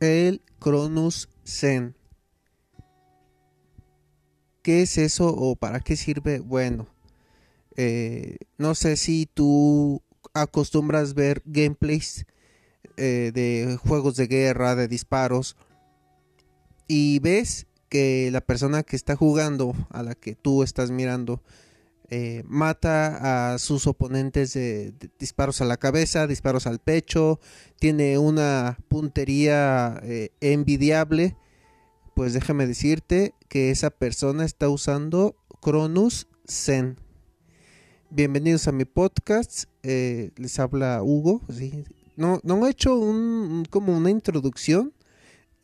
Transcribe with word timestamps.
el 0.00 0.42
Cronus 0.58 1.28
Zen. 1.44 1.94
¿Qué 4.62 4.82
es 4.82 4.98
eso 4.98 5.28
o 5.28 5.56
para 5.56 5.80
qué 5.80 5.96
sirve? 5.96 6.40
Bueno, 6.40 6.86
eh, 7.76 8.36
no 8.58 8.74
sé 8.74 8.96
si 8.96 9.26
tú 9.32 10.02
acostumbras 10.34 11.14
ver 11.14 11.42
gameplays 11.46 12.26
eh, 12.96 13.30
de 13.32 13.78
juegos 13.82 14.16
de 14.16 14.26
guerra, 14.26 14.74
de 14.74 14.88
disparos, 14.88 15.56
y 16.88 17.18
ves 17.20 17.66
que 17.88 18.30
la 18.30 18.40
persona 18.40 18.82
que 18.82 18.96
está 18.96 19.16
jugando, 19.16 19.74
a 19.90 20.02
la 20.02 20.14
que 20.14 20.34
tú 20.34 20.62
estás 20.62 20.90
mirando, 20.90 21.42
eh, 22.12 22.42
mata 22.48 23.52
a 23.52 23.58
sus 23.58 23.86
oponentes 23.86 24.52
de, 24.54 24.92
disparos 25.20 25.60
a 25.60 25.64
la 25.64 25.76
cabeza, 25.76 26.26
disparos 26.26 26.66
al 26.66 26.80
pecho, 26.80 27.38
tiene 27.78 28.18
una 28.18 28.78
puntería 28.88 30.00
eh, 30.02 30.30
envidiable, 30.40 31.36
pues 32.16 32.32
déjame 32.32 32.66
decirte 32.66 33.32
que 33.48 33.70
esa 33.70 33.90
persona 33.90 34.44
está 34.44 34.68
usando 34.68 35.36
Cronus 35.60 36.26
Zen. 36.48 36.96
Bienvenidos 38.10 38.66
a 38.66 38.72
mi 38.72 38.84
podcast, 38.86 39.66
eh, 39.84 40.32
les 40.36 40.58
habla 40.58 41.04
Hugo. 41.04 41.42
No, 42.16 42.40
no 42.42 42.66
he 42.66 42.70
hecho 42.70 42.98
un, 42.98 43.64
como 43.70 43.96
una 43.96 44.10
introducción. 44.10 44.92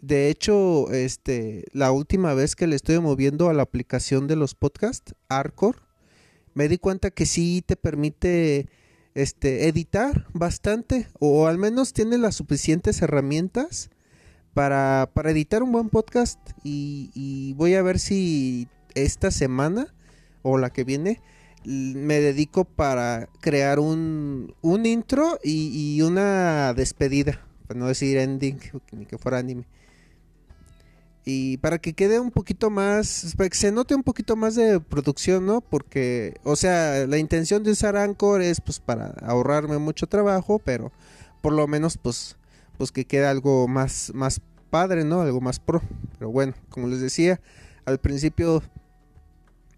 De 0.01 0.29
hecho, 0.29 0.93
este, 0.93 1.65
la 1.73 1.91
última 1.91 2.35
vez 2.35 2.55
que 2.55 2.69
le 2.69 2.77
estoy 2.77 3.01
moviendo 3.01 3.49
a 3.49 3.53
la 3.53 3.65
aplicación 3.65 4.29
de 4.29 4.37
los 4.37 4.55
podcasts, 4.55 5.17
Arcor, 5.29 5.86
me 6.57 6.69
di 6.69 6.79
cuenta 6.79 7.11
que 7.11 7.27
sí 7.27 7.63
te 7.65 7.77
permite 7.77 8.67
este, 9.15 9.69
editar 9.69 10.27
bastante 10.33 11.07
o 11.21 11.47
al 11.47 11.59
menos 11.59 11.93
tiene 11.93 12.17
las 12.17 12.35
suficientes 12.35 13.03
herramientas 13.03 13.91
para, 14.55 15.11
para 15.13 15.31
editar 15.33 15.63
un 15.63 15.71
buen 15.71 15.91
podcast 15.91 16.41
y, 16.65 17.53
voy 17.59 17.75
a 17.75 17.83
ver 17.83 17.99
si 17.99 18.69
esta 18.95 19.31
semana 19.31 19.95
o 20.41 20.57
la 20.57 20.71
que 20.71 20.85
viene 20.85 21.21
me 21.63 22.21
dedico 22.21 22.65
para 22.65 23.29
crear 23.41 23.79
un, 23.79 24.55
un 24.63 24.87
intro 24.87 25.39
y, 25.45 25.97
y, 25.97 26.01
una 26.01 26.73
despedida, 26.73 27.47
para 27.67 27.79
no 27.79 27.89
decir 27.89 28.17
ending, 28.17 28.59
ni 28.93 29.05
que 29.05 29.19
fuera 29.19 29.39
anime 29.39 29.67
y 31.29 31.57
para 31.57 31.79
que 31.79 31.93
quede 31.93 32.21
un 32.21 32.31
poquito 32.31 32.71
más, 32.71 33.35
para 33.37 33.51
que 33.51 33.57
se 33.57 33.73
note 33.73 33.97
un 33.97 34.05
poquito 34.05 34.37
más 34.37 34.55
de 34.55 34.79
producción, 34.79 35.45
¿no? 35.45 35.61
Porque, 35.61 36.37
o 36.45 36.55
sea, 36.55 37.05
la 37.09 37.19
intención 37.19 37.65
de 37.65 37.73
usar 37.73 37.97
Anchor 37.97 38.43
es 38.43 38.61
pues 38.61 38.79
para 38.79 39.09
ahorrarme 39.23 39.79
mucho 39.79 40.07
trabajo, 40.07 40.61
pero 40.61 40.93
por 41.43 41.53
lo 41.53 41.67
menos 41.67 41.99
pues, 41.99 42.37
pues 42.79 42.93
que 42.93 43.07
quede 43.07 43.27
algo 43.27 43.67
más, 43.67 44.13
más 44.15 44.41
padre, 44.71 45.05
¿no? 45.05 45.21
Algo 45.21 45.41
más 45.41 45.59
pro. 45.59 45.83
Pero 46.17 46.31
bueno, 46.31 46.55
como 46.71 46.87
les 46.87 47.01
decía, 47.01 47.41
al 47.87 47.99
principio 47.99 48.63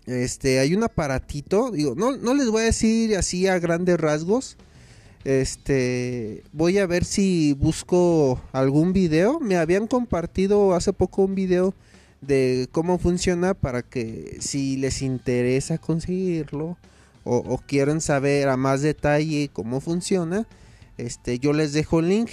este 0.05 0.58
hay 0.58 0.74
un 0.74 0.84
aparatito, 0.84 1.70
digo, 1.70 1.94
no, 1.96 2.14
no 2.18 2.34
les 2.34 2.50
voy 2.50 2.60
a 2.60 2.66
decir 2.66 3.16
así 3.16 3.46
a 3.46 3.58
grandes 3.58 3.98
rasgos, 3.98 4.58
este, 5.28 6.42
voy 6.52 6.78
a 6.78 6.86
ver 6.86 7.04
si 7.04 7.52
busco 7.52 8.40
algún 8.52 8.94
video. 8.94 9.40
Me 9.40 9.58
habían 9.58 9.86
compartido 9.86 10.74
hace 10.74 10.94
poco 10.94 11.20
un 11.20 11.34
video 11.34 11.74
de 12.22 12.66
cómo 12.72 12.96
funciona 12.96 13.52
para 13.52 13.82
que 13.82 14.38
si 14.40 14.78
les 14.78 15.02
interesa 15.02 15.76
conseguirlo 15.76 16.78
o, 17.24 17.58
quieren 17.66 18.00
saber 18.00 18.48
a 18.48 18.56
más 18.56 18.80
detalle 18.80 19.50
cómo 19.52 19.82
funciona, 19.82 20.46
este, 20.96 21.38
yo 21.38 21.52
les 21.52 21.74
dejo 21.74 22.00
el 22.00 22.08
link. 22.08 22.30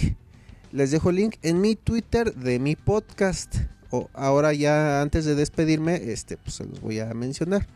Les 0.72 0.90
dejo 0.90 1.10
el 1.10 1.16
link 1.16 1.34
en 1.42 1.60
mi 1.60 1.76
Twitter 1.76 2.34
de 2.34 2.58
mi 2.58 2.76
podcast. 2.76 3.56
O 3.90 4.08
ahora 4.14 4.54
ya 4.54 5.02
antes 5.02 5.26
de 5.26 5.34
despedirme, 5.34 5.96
este, 5.96 6.38
pues 6.38 6.54
se 6.54 6.64
los 6.64 6.80
voy 6.80 7.00
a 7.00 7.12
mencionar. 7.12 7.66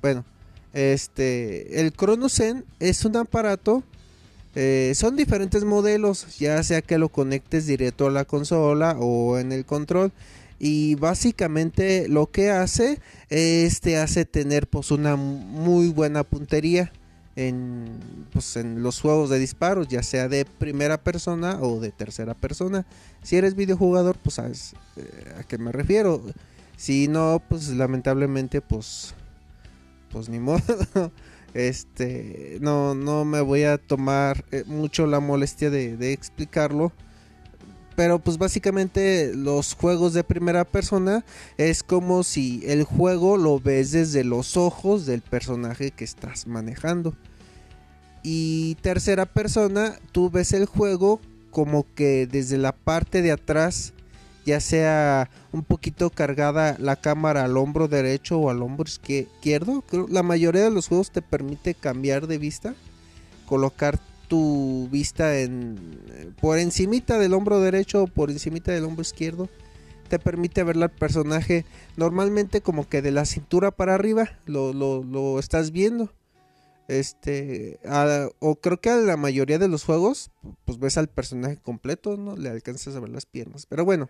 Bueno, 0.00 0.24
este, 0.72 1.80
el 1.80 1.92
ChronoSen 1.92 2.64
es 2.78 3.04
un 3.04 3.16
aparato 3.16 3.82
eh, 4.54 4.92
son 4.94 5.16
diferentes 5.16 5.64
modelos, 5.64 6.38
ya 6.38 6.62
sea 6.62 6.82
que 6.82 6.98
lo 6.98 7.08
conectes 7.08 7.66
directo 7.66 8.06
a 8.06 8.10
la 8.10 8.24
consola 8.24 8.96
o 8.98 9.38
en 9.38 9.52
el 9.52 9.64
control. 9.64 10.12
Y 10.58 10.94
básicamente 10.94 12.06
lo 12.08 12.30
que 12.30 12.50
hace 12.50 13.00
es 13.30 13.80
hace 13.96 14.24
tener 14.24 14.68
pues 14.68 14.92
una 14.92 15.16
muy 15.16 15.88
buena 15.88 16.22
puntería 16.22 16.92
en, 17.34 17.98
pues, 18.32 18.56
en 18.56 18.82
los 18.82 19.00
juegos 19.00 19.30
de 19.30 19.38
disparos, 19.38 19.88
ya 19.88 20.02
sea 20.02 20.28
de 20.28 20.44
primera 20.44 20.98
persona 21.02 21.58
o 21.60 21.80
de 21.80 21.90
tercera 21.90 22.34
persona. 22.34 22.86
Si 23.22 23.36
eres 23.36 23.56
videojugador, 23.56 24.16
pues 24.22 24.34
sabes 24.34 24.74
eh, 24.96 25.34
a 25.38 25.42
qué 25.44 25.58
me 25.58 25.72
refiero. 25.72 26.22
Si 26.76 27.08
no, 27.08 27.42
pues 27.48 27.68
lamentablemente, 27.70 28.60
pues, 28.60 29.14
pues 30.10 30.28
ni 30.28 30.38
modo. 30.38 30.62
Este, 31.54 32.58
no, 32.60 32.94
no 32.94 33.24
me 33.24 33.40
voy 33.40 33.64
a 33.64 33.78
tomar 33.78 34.44
eh, 34.52 34.64
mucho 34.66 35.06
la 35.06 35.20
molestia 35.20 35.70
de, 35.70 36.12
explicarlo. 36.12 36.92
Pero 37.94 38.18
pues 38.18 38.38
básicamente 38.38 39.32
los 39.34 39.74
juegos 39.74 40.14
de 40.14 40.24
primera 40.24 40.64
persona 40.64 41.24
es 41.58 41.82
como 41.82 42.22
si 42.22 42.62
el 42.66 42.84
juego 42.84 43.36
lo 43.36 43.60
ves 43.60 43.92
desde 43.92 44.24
los 44.24 44.56
ojos 44.56 45.04
del 45.04 45.20
personaje 45.20 45.90
que 45.90 46.04
estás 46.04 46.46
manejando. 46.46 47.14
Y 48.22 48.76
tercera 48.76 49.26
persona, 49.26 49.98
tú 50.12 50.30
ves 50.30 50.52
el 50.52 50.64
juego 50.64 51.20
como 51.50 51.84
que 51.94 52.26
desde 52.26 52.56
la 52.56 52.72
parte 52.72 53.20
de 53.20 53.32
atrás 53.32 53.92
ya 54.44 54.60
sea 54.60 55.30
un 55.52 55.62
poquito 55.62 56.10
cargada 56.10 56.76
la 56.78 56.96
cámara 56.96 57.44
al 57.44 57.56
hombro 57.56 57.88
derecho 57.88 58.38
o 58.38 58.50
al 58.50 58.62
hombro 58.62 58.88
izquierdo. 58.88 59.84
la 60.08 60.22
mayoría 60.22 60.62
de 60.62 60.70
los 60.70 60.88
juegos 60.88 61.10
te 61.10 61.22
permite 61.22 61.74
cambiar 61.74 62.26
de 62.26 62.38
vista, 62.38 62.74
colocar 63.46 63.98
tu 64.32 64.88
vista 64.90 65.38
en 65.38 66.34
por 66.40 66.58
encimita 66.58 67.18
del 67.18 67.34
hombro 67.34 67.60
derecho 67.60 68.04
o 68.04 68.06
por 68.06 68.30
encimita 68.30 68.72
del 68.72 68.84
hombro 68.84 69.02
izquierdo. 69.02 69.48
Te 70.08 70.18
permite 70.18 70.62
ver 70.62 70.76
al 70.82 70.90
personaje 70.90 71.64
normalmente 71.96 72.60
como 72.60 72.88
que 72.88 73.02
de 73.02 73.10
la 73.10 73.24
cintura 73.24 73.70
para 73.70 73.94
arriba 73.94 74.38
lo, 74.46 74.72
lo, 74.72 75.38
estás 75.38 75.70
viendo. 75.70 76.12
Este, 76.88 77.78
o 78.40 78.56
creo 78.56 78.80
que 78.80 78.90
a 78.90 78.96
la 78.96 79.16
mayoría 79.16 79.58
de 79.58 79.68
los 79.68 79.84
juegos, 79.84 80.30
pues 80.64 80.78
ves 80.78 80.98
al 80.98 81.08
personaje 81.08 81.56
completo, 81.56 82.16
no 82.16 82.36
le 82.36 82.50
alcanzas 82.50 82.96
a 82.96 83.00
ver 83.00 83.10
las 83.10 83.26
piernas. 83.26 83.66
Pero 83.66 83.84
bueno, 83.84 84.08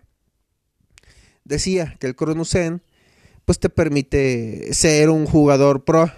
decía 1.43 1.97
que 1.99 2.07
el 2.07 2.15
Zen 2.45 2.81
pues 3.45 3.59
te 3.59 3.69
permite 3.69 4.73
ser 4.73 5.09
un 5.09 5.25
jugador 5.25 5.83
pro, 5.83 6.11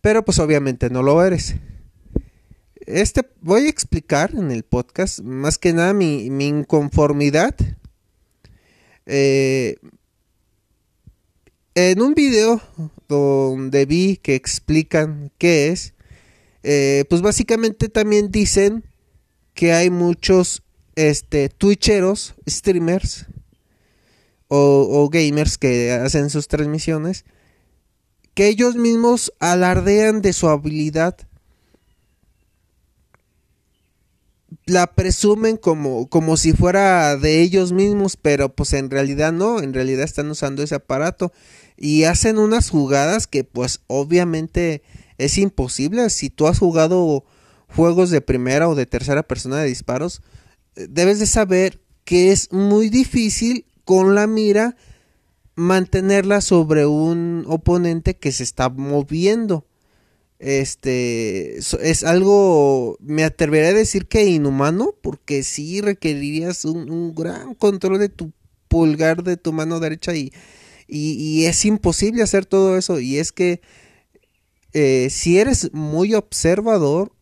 pero 0.00 0.24
pues 0.24 0.38
obviamente 0.38 0.90
no 0.90 1.02
lo 1.02 1.22
eres. 1.22 1.56
Este 2.86 3.28
voy 3.40 3.66
a 3.66 3.68
explicar 3.68 4.30
en 4.34 4.50
el 4.50 4.62
podcast 4.62 5.20
más 5.20 5.58
que 5.58 5.72
nada 5.72 5.92
mi, 5.92 6.26
inconformidad. 6.26 7.54
Eh, 9.06 9.76
en 11.74 12.00
un 12.00 12.14
video 12.14 12.62
donde 13.08 13.84
vi 13.84 14.16
que 14.16 14.34
explican 14.34 15.30
qué 15.36 15.68
es, 15.68 15.94
eh, 16.62 17.04
pues 17.10 17.20
básicamente 17.20 17.88
también 17.88 18.30
dicen 18.30 18.84
que 19.52 19.72
hay 19.72 19.90
muchos 19.90 20.62
este, 20.94 21.50
streamers, 22.48 23.26
o, 24.48 25.08
gamers 25.10 25.58
que 25.58 25.92
hacen 25.92 26.30
sus 26.30 26.48
transmisiones, 26.48 27.24
que 28.34 28.48
ellos 28.48 28.76
mismos 28.76 29.32
alardean 29.40 30.22
de 30.22 30.32
su 30.32 30.48
habilidad, 30.48 31.16
la 34.66 34.88
presumen 34.94 35.56
como, 35.56 36.08
como 36.08 36.36
si 36.36 36.52
fuera 36.52 37.16
de 37.16 37.40
ellos 37.40 37.72
mismos, 37.72 38.16
pero 38.16 38.54
pues 38.54 38.72
en 38.72 38.90
realidad 38.90 39.32
no, 39.32 39.60
en 39.60 39.72
realidad 39.72 40.04
están 40.04 40.30
usando 40.30 40.62
ese 40.62 40.74
aparato 40.74 41.32
y 41.76 42.04
hacen 42.04 42.38
unas 42.38 42.70
jugadas 42.70 43.26
que 43.26 43.44
pues 43.44 43.80
obviamente 43.86 44.82
es 45.18 45.38
imposible. 45.38 46.10
Si 46.10 46.30
tú 46.30 46.46
has 46.46 46.58
jugado 46.58 47.24
juegos 47.68 48.10
de 48.10 48.20
primera 48.20 48.68
o 48.68 48.74
de 48.74 48.86
tercera 48.86 49.22
persona 49.22 49.58
de 49.58 49.68
disparos, 49.68 50.22
debes 50.74 51.18
de 51.20 51.26
saber 51.26 51.80
que 52.04 52.32
es 52.32 52.52
muy 52.52 52.88
difícil 52.88 53.66
con 53.86 54.16
la 54.16 54.26
mira 54.26 54.76
mantenerla 55.54 56.42
sobre 56.42 56.84
un 56.84 57.44
oponente 57.46 58.16
que 58.16 58.32
se 58.32 58.42
está 58.42 58.68
moviendo. 58.68 59.64
Este 60.38 61.56
es 61.56 62.04
algo, 62.04 62.98
me 63.00 63.24
atreveré 63.24 63.68
a 63.68 63.72
decir 63.72 64.06
que 64.06 64.26
inhumano, 64.26 64.94
porque 65.00 65.42
sí 65.44 65.80
requerirías 65.80 66.66
un, 66.66 67.14
gran 67.14 67.54
control 67.54 67.98
de 67.98 68.10
tu 68.10 68.32
pulgar 68.68 69.22
de 69.22 69.38
tu 69.38 69.52
mano 69.54 69.80
derecha 69.80 70.14
y, 70.14 70.32
y, 70.88 71.46
es 71.46 71.64
imposible 71.64 72.22
hacer 72.22 72.44
todo 72.44 72.76
eso. 72.76 73.00
Y 73.00 73.16
es 73.18 73.32
que 73.32 73.62
eh, 74.74 75.08
si 75.10 75.38
eres 75.38 75.72
muy 75.72 76.12
observador, 76.12 77.12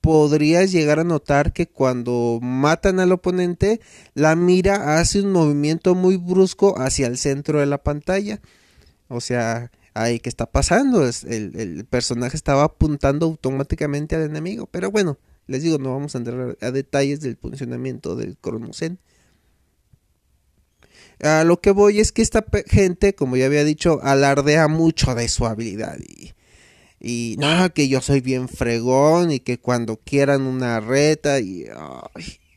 podrías 0.00 0.72
llegar 0.72 0.98
a 0.98 1.04
notar 1.04 1.52
que 1.52 1.68
cuando 1.68 2.38
matan 2.42 3.00
al 3.00 3.12
oponente, 3.12 3.80
la 4.14 4.36
mira 4.36 4.98
hace 4.98 5.20
un 5.20 5.32
movimiento 5.32 5.94
muy 5.94 6.16
brusco 6.16 6.78
hacia 6.78 7.06
el 7.06 7.18
centro 7.18 7.60
de 7.60 7.66
la 7.66 7.82
pantalla. 7.82 8.40
O 9.08 9.20
sea, 9.20 9.70
ahí 9.94 10.20
¿qué 10.20 10.28
está 10.28 10.46
pasando? 10.46 11.08
El, 11.26 11.84
personaje 11.88 12.36
estaba 12.36 12.64
apuntando 12.64 13.26
automáticamente 13.26 14.16
al 14.16 14.22
enemigo. 14.22 14.66
Pero 14.66 14.90
bueno, 14.90 15.18
les 15.46 15.62
digo, 15.62 15.78
no 15.78 15.92
vamos 15.92 16.14
a 16.14 16.18
entrar 16.18 16.56
a 16.60 16.70
detalles 16.70 17.20
del 17.20 17.36
funcionamiento 17.36 18.16
del 18.16 18.36
Cronosen. 18.38 18.98
A 21.22 21.44
lo 21.44 21.60
que 21.60 21.70
voy 21.70 22.00
es 22.00 22.12
que 22.12 22.22
esta 22.22 22.44
gente, 22.66 23.14
como 23.14 23.36
ya 23.36 23.46
había 23.46 23.64
dicho, 23.64 24.00
alardea 24.02 24.68
mucho 24.68 25.14
de 25.14 25.28
su 25.28 25.44
habilidad 25.44 25.98
y 27.00 27.36
no, 27.38 27.72
que 27.72 27.88
yo 27.88 28.02
soy 28.02 28.20
bien 28.20 28.46
fregón 28.48 29.32
y 29.32 29.40
que 29.40 29.58
cuando 29.58 29.96
quieran 29.96 30.42
una 30.42 30.80
reta 30.80 31.40
y, 31.40 31.66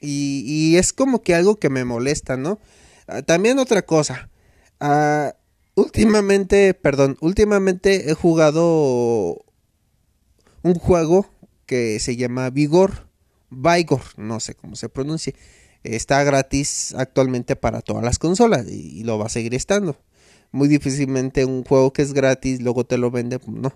y, 0.02 0.76
es 0.76 0.92
como 0.92 1.22
que 1.24 1.34
algo 1.34 1.56
que 1.56 1.70
me 1.70 1.86
molesta, 1.86 2.36
¿no? 2.36 2.60
Ah, 3.08 3.22
también 3.22 3.58
otra 3.58 3.84
cosa, 3.84 4.30
ah, 4.82 5.34
últimamente, 5.76 6.74
perdón, 6.74 7.18
últimamente 7.22 8.12
he 8.12 8.14
jugado 8.14 9.46
un 10.62 10.76
juego 10.76 11.30
que 11.66 12.00
se 12.02 12.18
llama 12.18 12.50
Vigor, 12.50 13.08
Vigor, 13.50 14.02
no 14.18 14.42
sé 14.42 14.56
cómo 14.56 14.76
se 14.76 14.90
pronuncia. 14.90 15.34
Está 15.84 16.24
gratis 16.24 16.94
actualmente 16.98 17.56
para 17.56 17.82
todas 17.82 18.04
las 18.04 18.20
consolas 18.20 18.68
y, 18.70 19.04
lo 19.04 19.18
va 19.18 19.28
a 19.28 19.30
seguir 19.30 19.54
estando. 19.54 19.98
Muy 20.52 20.68
difícilmente 20.68 21.46
un 21.46 21.64
juego 21.64 21.94
que 21.94 22.02
es 22.02 22.14
gratis 22.14 22.62
luego 22.62 22.86
te 22.86 22.98
lo 22.98 23.12
vende, 23.12 23.40
no 23.48 23.74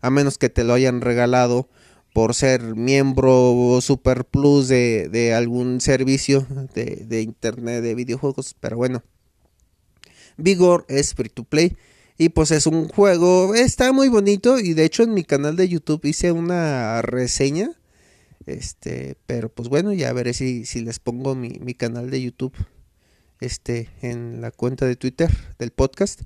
a 0.00 0.10
menos 0.10 0.38
que 0.38 0.48
te 0.48 0.64
lo 0.64 0.74
hayan 0.74 1.00
regalado 1.00 1.68
por 2.16 2.34
ser 2.34 2.76
miembro 2.76 3.78
Super 3.82 4.24
Plus 4.24 4.68
de, 4.68 5.34
algún 5.36 5.82
servicio 5.82 6.46
de, 6.74 7.20
internet 7.20 7.82
de 7.82 7.94
videojuegos. 7.94 8.54
Pero 8.58 8.78
bueno, 8.78 9.02
Vigor 10.38 10.86
es 10.88 11.12
free 11.12 11.28
to 11.28 11.44
play. 11.44 11.76
Y 12.16 12.30
pues 12.30 12.52
es 12.52 12.66
un 12.66 12.88
juego, 12.88 13.54
está 13.54 13.92
muy 13.92 14.08
bonito. 14.08 14.58
Y 14.58 14.72
de 14.72 14.86
hecho 14.86 15.02
en 15.02 15.12
mi 15.12 15.24
canal 15.24 15.56
de 15.56 15.68
YouTube 15.68 16.06
hice 16.06 16.32
una 16.32 17.02
reseña. 17.02 17.72
Este, 18.46 19.16
pero 19.26 19.50
pues 19.50 19.68
bueno, 19.68 19.92
ya 19.92 20.10
veré 20.14 20.32
si, 20.32 20.64
si 20.64 20.80
les 20.80 20.98
pongo 21.00 21.34
mi, 21.34 21.58
mi 21.60 21.74
canal 21.74 22.10
de 22.10 22.22
YouTube. 22.22 22.54
Este, 23.40 23.90
en 24.00 24.40
la 24.40 24.52
cuenta 24.52 24.86
de 24.86 24.96
Twitter 24.96 25.30
del 25.58 25.70
podcast. 25.70 26.22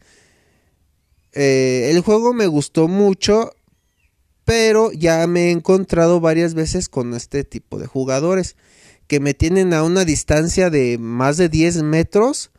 Eh, 1.33 1.91
el 1.91 2.01
juego 2.01 2.33
me 2.33 2.47
gustó 2.47 2.89
mucho 2.89 3.53
pero 4.51 4.91
ya 4.91 5.25
me 5.29 5.47
he 5.47 5.51
encontrado 5.53 6.19
varias 6.19 6.55
veces 6.55 6.89
con 6.89 7.15
este 7.15 7.45
tipo 7.45 7.79
de 7.79 7.87
jugadores 7.87 8.57
que 9.07 9.21
me 9.21 9.33
tienen 9.33 9.73
a 9.73 9.85
una 9.85 10.05
distancia 10.05 10.71
de 10.71 10.99
más 10.99 11.37
de 11.37 11.49
10 11.49 11.85
metros 11.85 12.51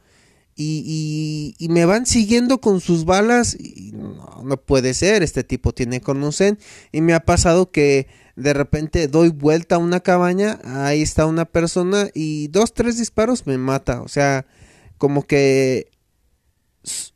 y, 0.56 1.54
me 1.70 1.84
van 1.84 2.06
siguiendo 2.06 2.62
con 2.62 2.80
sus 2.80 3.04
balas 3.04 3.58
y 3.60 3.92
no, 3.92 4.42
no 4.42 4.56
puede 4.56 4.94
ser, 4.94 5.22
este 5.22 5.44
tipo 5.44 5.74
tiene 5.74 6.00
conocen 6.00 6.60
y 6.94 7.02
me 7.02 7.14
ha 7.14 7.26
pasado 7.26 7.72
que 7.72 8.08
de 8.38 8.54
repente 8.54 9.10
doy 9.10 9.28
vuelta 9.28 9.76
a 9.76 9.80
una 9.80 10.00
cabaña, 10.00 10.62
ahí 10.64 11.02
está 11.02 11.26
una 11.26 11.44
persona 11.44 12.10
y 12.14 12.48
dos, 12.48 12.74
tres 12.74 12.98
disparos 12.98 13.48
me 13.48 13.58
mata, 13.58 14.02
o 14.02 14.08
sea, 14.08 14.46
como 14.98 15.24
que 15.24 15.90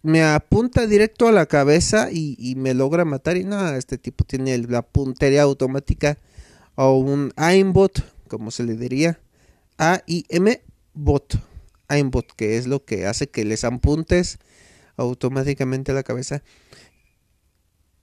me 0.04 0.24
apunta 0.24 0.86
directo 0.86 1.28
a 1.28 1.32
la 1.32 1.48
cabeza 1.48 2.10
y, 2.12 2.54
me 2.58 2.74
logra 2.74 3.06
matar. 3.06 3.38
Y 3.38 3.44
nada, 3.44 3.78
este 3.78 3.98
tipo 3.98 4.24
tiene 4.24 4.58
la 4.60 4.82
puntería 4.84 5.44
automática 5.44 6.18
o 6.76 6.98
un 6.98 7.34
aimbot, 7.36 8.04
como 8.28 8.52
se 8.52 8.64
le 8.64 8.76
diría. 8.76 9.20
A-I-M 9.78 10.62
bot. 10.94 11.40
Aimbot, 11.88 12.32
que 12.36 12.58
es 12.58 12.68
lo 12.68 12.84
que 12.84 13.06
hace 13.06 13.28
que 13.28 13.46
les 13.46 13.64
apuntes 13.64 14.40
automáticamente 14.98 15.92
a 15.92 15.96
la 15.96 16.04
cabeza. 16.04 16.44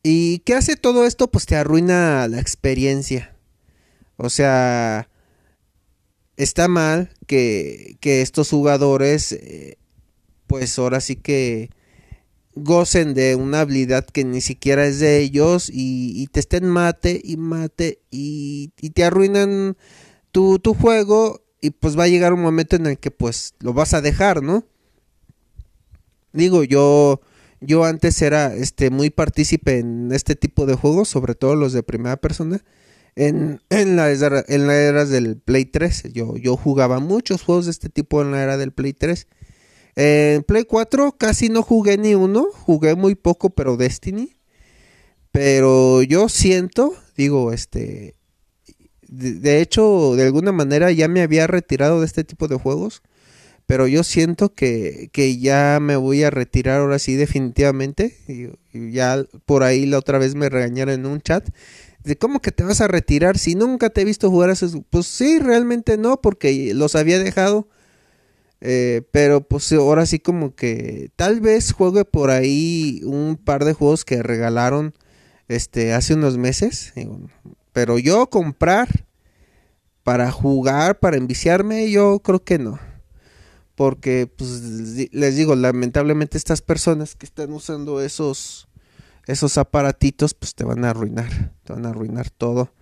¿Y 0.02 0.40
qué 0.40 0.54
hace 0.54 0.76
todo 0.76 1.06
esto? 1.06 1.30
Pues 1.30 1.46
te 1.46 1.56
arruina 1.56 2.26
la 2.28 2.40
experiencia. 2.40 3.36
O 4.16 4.30
sea, 4.30 5.08
está 6.36 6.68
mal 6.68 7.10
que, 7.26 7.96
que 8.00 8.20
estos 8.22 8.50
jugadores 8.50 9.32
eh, 9.32 9.78
pues 10.52 10.78
ahora 10.78 11.00
sí 11.00 11.16
que 11.16 11.70
gocen 12.54 13.14
de 13.14 13.36
una 13.36 13.60
habilidad 13.60 14.04
que 14.04 14.22
ni 14.22 14.42
siquiera 14.42 14.84
es 14.84 15.00
de 15.00 15.18
ellos 15.18 15.70
y, 15.72 16.26
te 16.26 16.40
estén 16.40 16.66
mate 16.66 17.18
y 17.24 17.38
mate 17.38 18.02
y, 18.10 18.68
te 18.90 19.02
arruinan 19.02 19.78
tu, 20.30 20.58
tu, 20.58 20.74
juego 20.74 21.42
y 21.62 21.70
pues 21.70 21.98
va 21.98 22.04
a 22.04 22.08
llegar 22.08 22.34
un 22.34 22.42
momento 22.42 22.76
en 22.76 22.84
el 22.84 22.98
que 22.98 23.10
pues 23.10 23.54
lo 23.60 23.72
vas 23.72 23.94
a 23.94 24.02
dejar, 24.02 24.42
¿no? 24.42 24.66
Digo, 26.34 26.64
yo 26.64 27.22
yo 27.62 27.86
antes 27.86 28.20
era 28.20 28.54
este 28.54 28.90
muy 28.90 29.08
partícipe 29.08 29.78
en 29.78 30.12
este 30.12 30.36
tipo 30.36 30.66
de 30.66 30.74
juegos, 30.74 31.08
sobre 31.08 31.34
todo 31.34 31.56
los 31.56 31.72
de 31.72 31.82
primera 31.82 32.18
persona. 32.18 32.62
En, 33.16 33.62
en, 33.70 33.96
la, 33.96 34.12
en 34.12 34.66
la 34.66 34.74
era 34.74 35.06
del 35.06 35.38
Play 35.38 35.64
3, 35.64 36.12
yo, 36.12 36.36
yo 36.36 36.58
jugaba 36.58 36.98
muchos 36.98 37.42
juegos 37.42 37.64
de 37.64 37.70
este 37.70 37.88
tipo 37.88 38.20
en 38.20 38.32
la 38.32 38.42
era 38.42 38.58
del 38.58 38.72
Play 38.72 38.92
3 38.92 39.28
en 39.96 40.42
Play 40.42 40.64
4 40.64 41.16
casi 41.18 41.48
no 41.48 41.62
jugué 41.62 41.98
ni 41.98 42.14
uno, 42.14 42.46
jugué 42.52 42.94
muy 42.94 43.14
poco, 43.14 43.50
pero 43.50 43.76
Destiny. 43.76 44.36
Pero 45.30 46.02
yo 46.02 46.28
siento, 46.28 46.94
digo, 47.16 47.52
este, 47.52 48.14
de, 49.08 49.60
hecho, 49.60 50.14
de 50.16 50.24
alguna 50.24 50.52
manera 50.52 50.90
ya 50.92 51.08
me 51.08 51.22
había 51.22 51.46
retirado 51.46 52.00
de 52.00 52.06
este 52.06 52.24
tipo 52.24 52.48
de 52.48 52.56
juegos. 52.56 53.02
Pero 53.66 53.86
yo 53.86 54.02
siento 54.02 54.54
que, 54.54 55.08
que 55.12 55.38
ya 55.38 55.78
me 55.80 55.96
voy 55.96 56.24
a 56.24 56.30
retirar 56.30 56.80
ahora 56.80 56.98
sí 56.98 57.14
definitivamente. 57.14 58.16
Y, 58.28 58.92
ya 58.92 59.24
por 59.46 59.62
ahí 59.62 59.86
la 59.86 59.98
otra 59.98 60.18
vez 60.18 60.34
me 60.34 60.48
regañaron 60.48 60.94
en 60.94 61.06
un 61.06 61.20
chat. 61.20 61.48
De 62.02 62.16
cómo 62.16 62.40
que 62.40 62.50
te 62.52 62.64
vas 62.64 62.80
a 62.80 62.88
retirar 62.88 63.38
si 63.38 63.54
nunca 63.54 63.90
te 63.90 64.00
he 64.00 64.04
visto 64.04 64.30
jugar 64.30 64.50
a 64.50 64.54
esos. 64.54 64.76
Pues 64.90 65.06
sí, 65.06 65.38
realmente 65.38 65.96
no, 65.96 66.20
porque 66.20 66.74
los 66.74 66.96
había 66.96 67.18
dejado 67.18 67.68
eh, 68.64 69.02
pero 69.10 69.40
pues 69.40 69.72
ahora 69.72 70.06
sí 70.06 70.20
como 70.20 70.54
que 70.54 71.10
tal 71.16 71.40
vez 71.40 71.72
juegue 71.72 72.04
por 72.04 72.30
ahí 72.30 73.00
un 73.04 73.36
par 73.36 73.64
de 73.64 73.72
juegos 73.72 74.04
que 74.04 74.22
regalaron 74.22 74.94
este 75.48 75.92
hace 75.92 76.14
unos 76.14 76.38
meses. 76.38 76.92
Pero 77.72 77.98
yo 77.98 78.30
comprar 78.30 79.04
para 80.04 80.30
jugar, 80.30 81.00
para 81.00 81.16
enviciarme, 81.16 81.90
yo 81.90 82.20
creo 82.20 82.44
que 82.44 82.60
no. 82.60 82.78
Porque 83.74 84.28
pues 84.28 84.62
les 85.10 85.34
digo, 85.34 85.56
lamentablemente 85.56 86.38
estas 86.38 86.62
personas 86.62 87.16
que 87.16 87.26
están 87.26 87.52
usando 87.52 88.00
esos 88.00 88.68
esos 89.26 89.58
aparatitos 89.58 90.34
pues 90.34 90.54
te 90.54 90.62
van 90.62 90.84
a 90.84 90.90
arruinar, 90.90 91.52
te 91.64 91.72
van 91.72 91.84
a 91.86 91.88
arruinar 91.88 92.30
todo. 92.30 92.72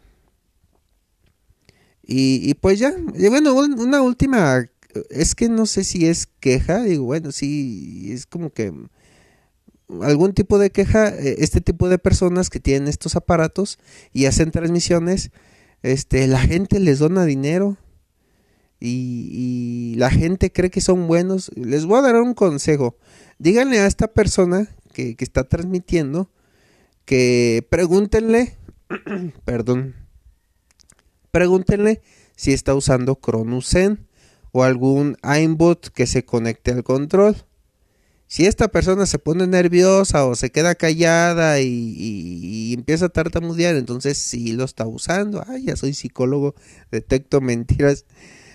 Y, 2.12 2.54
pues 2.54 2.80
ya, 2.80 2.92
bueno, 3.30 3.54
una 3.54 4.02
última 4.02 4.64
es 5.10 5.34
que 5.34 5.48
no 5.48 5.66
sé 5.66 5.84
si 5.84 6.06
es 6.06 6.26
queja, 6.26 6.82
digo, 6.82 7.04
bueno, 7.04 7.32
sí, 7.32 8.10
es 8.12 8.26
como 8.26 8.50
que 8.50 8.72
algún 10.02 10.32
tipo 10.32 10.58
de 10.58 10.70
queja, 10.70 11.08
eh, 11.08 11.36
este 11.38 11.60
tipo 11.60 11.88
de 11.88 11.98
personas 11.98 12.50
que 12.50 12.60
tienen 12.60 12.88
estos 12.88 13.16
aparatos 13.16 13.78
y 14.12 14.26
hacen 14.26 14.50
transmisiones, 14.50 15.30
este, 15.82 16.26
la 16.26 16.40
gente 16.40 16.78
les 16.80 16.98
dona 16.98 17.24
dinero 17.24 17.76
y, 18.78 19.94
la 19.96 20.10
gente 20.10 20.50
cree 20.50 20.70
que 20.70 20.80
son 20.80 21.06
buenos. 21.06 21.50
Les 21.54 21.84
voy 21.84 21.98
a 21.98 22.02
dar 22.02 22.16
un 22.16 22.32
consejo. 22.32 22.96
Díganle 23.38 23.80
a 23.80 23.86
esta 23.86 24.08
persona 24.08 24.68
que, 24.94 25.14
que 25.16 25.24
está 25.24 25.44
transmitiendo 25.44 26.30
que 27.04 27.66
pregúntenle, 27.68 28.56
perdón, 29.44 29.94
pregúntenle 31.30 32.00
si 32.36 32.52
está 32.52 32.74
usando 32.74 33.16
Cronusen 33.16 34.06
o 34.52 34.64
algún 34.64 35.16
aimbot 35.22 35.88
que 35.88 36.06
se 36.06 36.24
conecte 36.24 36.72
al 36.72 36.84
control. 36.84 37.36
Si 38.26 38.46
esta 38.46 38.68
persona 38.68 39.06
se 39.06 39.18
pone 39.18 39.48
nerviosa 39.48 40.24
o 40.24 40.36
se 40.36 40.50
queda 40.50 40.76
callada 40.76 41.60
y, 41.60 42.72
empieza 42.72 43.06
a 43.06 43.08
tartamudear, 43.08 43.74
entonces 43.74 44.18
sí 44.18 44.52
lo 44.52 44.62
está 44.64 44.86
usando. 44.86 45.42
Ay, 45.48 45.64
ya 45.64 45.74
soy 45.74 45.94
psicólogo, 45.94 46.54
detecto 46.92 47.40
mentiras. 47.40 48.04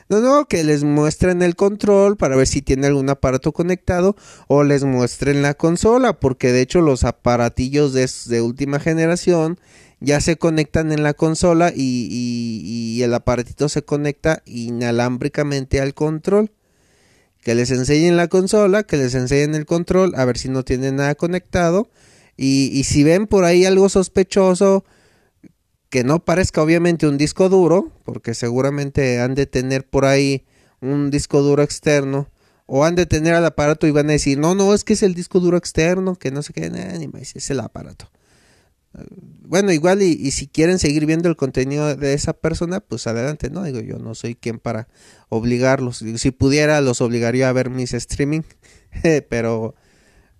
No, 0.07 0.21
no, 0.21 0.47
que 0.47 0.63
les 0.63 0.85
muestren 0.85 1.41
el 1.41 1.57
control 1.57 2.15
para 2.15 2.37
ver 2.37 2.47
si 2.47 2.61
tiene 2.61 2.87
algún 2.87 3.09
aparato 3.09 3.51
conectado 3.51 4.15
o 4.47 4.63
les 4.63 4.85
muestren 4.85 5.41
la 5.41 5.55
consola, 5.55 6.21
porque 6.21 6.53
de 6.53 6.61
hecho 6.61 6.79
los 6.79 7.03
aparatillos 7.03 7.91
de, 7.91 8.09
de 8.27 8.41
última 8.41 8.79
generación 8.79 9.59
ya 10.05 10.21
se 10.21 10.37
conectan 10.37 10.91
en 10.91 11.01
la 11.01 11.15
consola 11.15 11.73
y, 11.75 13.01
el 13.01 13.13
aparatito 13.13 13.69
se 13.69 13.83
conecta 13.83 14.41
inalámbricamente 14.45 15.81
al 15.81 15.93
control. 15.93 16.51
Que 17.41 17.55
les 17.55 17.71
enseñen 17.71 18.15
la 18.15 18.27
consola, 18.27 18.83
que 18.83 18.97
les 18.97 19.13
enseñen 19.15 19.55
el 19.55 19.65
control, 19.65 20.13
a 20.15 20.25
ver 20.25 20.37
si 20.37 20.49
no 20.49 20.63
tienen 20.63 20.97
nada 20.97 21.15
conectado. 21.15 21.89
Y, 22.37 22.83
si 22.83 23.03
ven 23.03 23.25
por 23.25 23.45
ahí 23.45 23.65
algo 23.65 23.89
sospechoso, 23.89 24.85
que 25.89 26.03
no 26.03 26.23
parezca 26.23 26.61
obviamente 26.61 27.07
un 27.07 27.17
disco 27.17 27.49
duro, 27.49 27.91
porque 28.03 28.35
seguramente 28.35 29.19
han 29.19 29.33
de 29.33 29.47
tener 29.47 29.87
por 29.87 30.05
ahí 30.05 30.45
un 30.81 31.09
disco 31.09 31.41
duro 31.41 31.63
externo, 31.63 32.29
o 32.67 32.85
han 32.85 32.95
de 32.95 33.07
tener 33.07 33.33
al 33.33 33.45
aparato 33.45 33.87
y 33.87 33.91
van 33.91 34.09
a 34.09 34.13
decir, 34.13 34.37
no, 34.37 34.53
no, 34.53 34.73
es 34.73 34.83
que 34.83 34.93
es 34.93 35.03
el 35.03 35.15
disco 35.15 35.39
duro 35.39 35.57
externo, 35.57 36.15
que 36.15 36.31
no 36.31 36.41
qué, 36.41 36.69
ni 36.69 37.07
más, 37.07 37.35
es 37.35 37.49
el 37.49 37.59
aparato. 37.59 38.11
Bueno, 39.47 39.71
igual 39.71 40.01
y, 40.01 40.31
si 40.31 40.47
quieren 40.47 40.79
seguir 40.79 41.05
viendo 41.05 41.29
el 41.29 41.35
contenido 41.35 41.95
de 41.95 42.13
esa 42.13 42.33
persona, 42.33 42.79
pues 42.79 43.07
adelante, 43.07 43.49
¿no? 43.49 43.63
Digo, 43.63 43.79
yo 43.79 43.99
no 43.99 44.15
soy 44.15 44.35
quien 44.35 44.59
para 44.59 44.87
obligarlos. 45.29 46.03
Si 46.17 46.31
pudiera, 46.31 46.81
los 46.81 47.01
obligaría 47.01 47.49
a 47.49 47.53
ver 47.53 47.69
mis 47.69 47.93
streaming, 47.93 48.41
pero, 49.29 49.75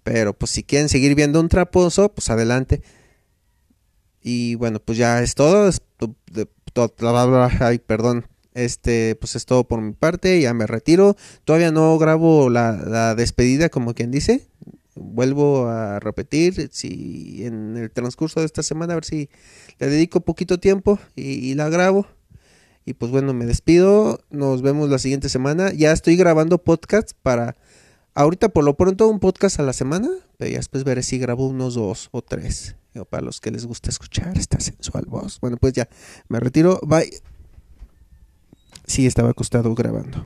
pero 0.03 0.33
pues 0.33 0.51
si 0.51 0.63
quieren 0.63 0.89
seguir 0.89 1.15
viendo 1.15 1.39
un 1.39 1.49
traposo, 1.49 2.13
pues 2.13 2.29
adelante. 2.29 2.81
Y 4.21 4.55
bueno, 4.55 4.79
pues 4.79 4.97
ya 4.97 5.21
es 5.21 5.35
todo. 5.35 5.69
ay, 7.59 7.79
perdón. 7.79 8.25
Este, 8.55 9.15
pues 9.17 9.35
es 9.35 9.45
todo 9.45 9.67
por 9.67 9.81
mi 9.81 9.91
parte. 9.91 10.41
Ya 10.41 10.53
me 10.55 10.65
retiro. 10.65 11.15
Todavía 11.43 11.71
no 11.71 11.95
grabo 11.99 12.49
la, 12.49 13.13
despedida, 13.13 13.69
como 13.69 13.93
quien 13.93 14.09
dice. 14.09 14.47
Vuelvo 14.95 15.67
a 15.67 15.99
repetir. 15.99 16.69
Si 16.71 17.45
en 17.45 17.77
el 17.77 17.91
transcurso 17.91 18.39
de 18.39 18.45
esta 18.45 18.63
semana, 18.63 18.93
a 18.93 18.95
ver 18.95 19.05
si 19.05 19.29
le 19.77 19.87
dedico 19.87 20.21
poquito 20.21 20.59
tiempo 20.59 20.99
y, 21.15 21.53
la 21.55 21.69
grabo. 21.69 22.07
Y 22.85 22.93
pues 22.93 23.11
bueno, 23.11 23.33
me 23.33 23.45
despido. 23.45 24.21
Nos 24.29 24.61
vemos 24.61 24.89
la 24.89 24.97
siguiente 24.97 25.29
semana. 25.29 25.73
Ya 25.73 25.91
estoy 25.91 26.15
grabando 26.15 26.57
podcast 26.57 27.11
para. 27.21 27.55
Ahorita 28.13 28.49
por 28.49 28.63
lo 28.63 28.77
pronto 28.77 29.07
un 29.09 29.19
podcast 29.19 29.59
a 29.59 29.63
la 29.63 29.73
semana. 29.73 30.09
Pero 30.37 30.51
ya 30.51 30.57
después 30.57 30.83
veré 30.83 31.03
si 31.03 31.17
grabo 31.19 31.47
unos 31.47 31.75
dos 31.75 32.09
o 32.11 32.21
tres 32.21 32.75
para 33.03 33.23
los 33.23 33.41
que 33.41 33.51
les 33.51 33.65
gusta 33.65 33.89
escuchar 33.89 34.37
esta 34.37 34.61
sensual 34.61 35.05
voz. 35.07 35.41
Bueno, 35.41 35.57
pues 35.57 35.73
ya, 35.73 35.89
me 36.29 36.39
retiro. 36.39 36.79
Bye. 36.87 37.11
Sí, 38.87 39.05
estaba 39.05 39.31
acostado 39.31 39.75
grabando. 39.75 40.25